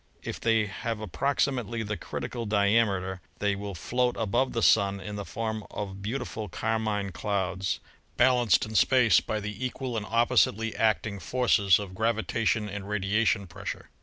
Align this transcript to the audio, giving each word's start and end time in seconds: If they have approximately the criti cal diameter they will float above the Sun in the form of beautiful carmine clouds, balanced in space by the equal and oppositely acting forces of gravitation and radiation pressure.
If 0.23 0.39
they 0.39 0.65
have 0.65 0.99
approximately 0.99 1.83
the 1.83 1.95
criti 1.95 2.31
cal 2.31 2.47
diameter 2.47 3.21
they 3.37 3.55
will 3.55 3.75
float 3.75 4.17
above 4.17 4.51
the 4.51 4.63
Sun 4.63 4.99
in 4.99 5.15
the 5.15 5.23
form 5.23 5.63
of 5.69 6.01
beautiful 6.01 6.49
carmine 6.49 7.11
clouds, 7.11 7.79
balanced 8.17 8.65
in 8.65 8.73
space 8.73 9.19
by 9.19 9.39
the 9.39 9.63
equal 9.63 9.95
and 9.95 10.07
oppositely 10.07 10.75
acting 10.75 11.19
forces 11.19 11.77
of 11.77 11.93
gravitation 11.93 12.67
and 12.67 12.89
radiation 12.89 13.45
pressure. 13.45 13.91